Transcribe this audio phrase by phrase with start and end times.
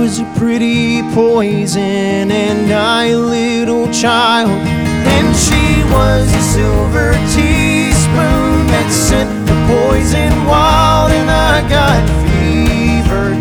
[0.00, 4.48] was a pretty poison, and I a little child.
[4.48, 13.36] And she was a silver teaspoon that sent the poison wild, and I got fever.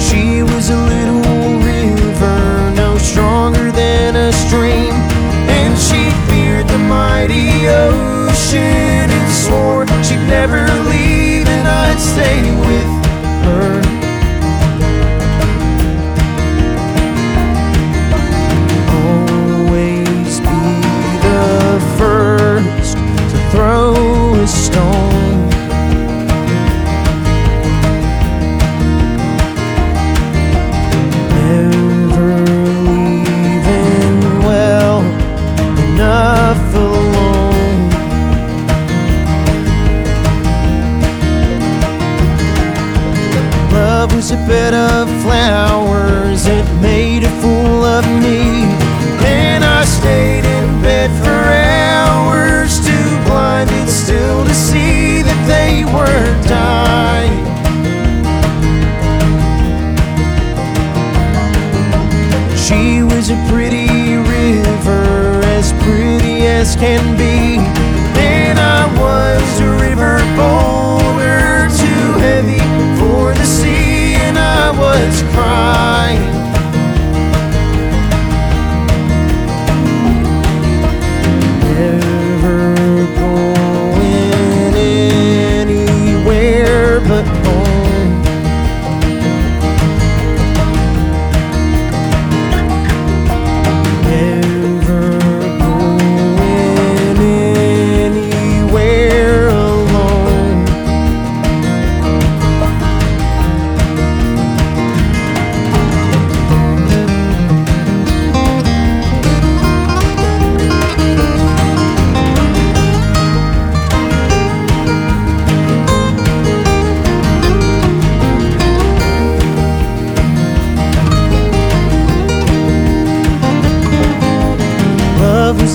[0.00, 4.94] She was a little river, no stronger than a stream,
[5.60, 10.69] and she feared the mighty ocean and swore she'd never
[12.32, 12.92] With
[13.44, 13.82] her.
[18.88, 20.62] Always be
[21.26, 22.96] the first
[23.30, 23.88] to throw
[24.34, 25.48] a stone.
[31.34, 32.30] Never
[32.84, 35.00] leaving well
[35.94, 36.39] enough
[44.46, 48.64] bed of flowers, it made a fool of me.
[49.24, 56.24] And I stayed in bed for hours, too blinded still to see that they were
[56.48, 57.38] dying.
[62.56, 67.79] She was a pretty river, as pretty as can be.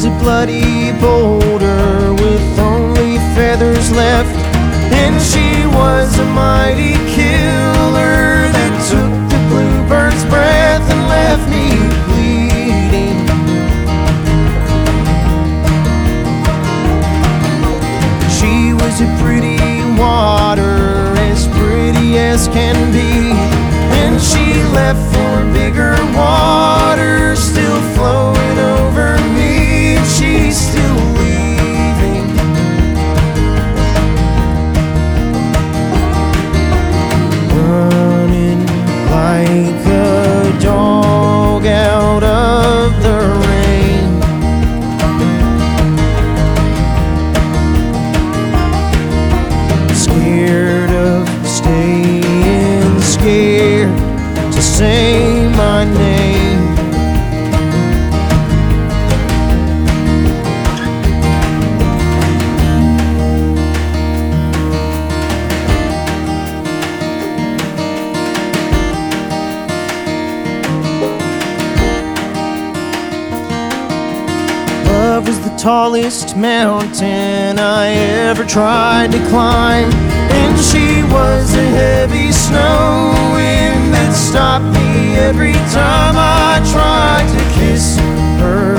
[0.05, 4.29] A bloody boulder with only feathers left.
[4.93, 11.73] And she was a mighty killer that took the bluebird's breath and left me
[12.05, 13.17] bleeding.
[18.37, 19.57] She was a pretty
[19.99, 23.33] water, as pretty as can be.
[24.01, 25.94] And she left for bigger
[54.77, 55.04] to
[75.65, 79.91] tallest mountain I ever tried to climb.
[80.29, 87.43] And she was a heavy snow wind that stopped me every time I tried to
[87.57, 87.97] kiss
[88.43, 88.77] her.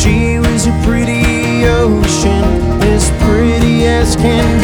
[0.00, 2.44] She was a pretty ocean,
[2.82, 4.63] as pretty as can